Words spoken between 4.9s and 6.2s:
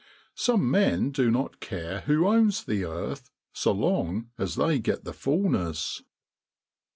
the fullness.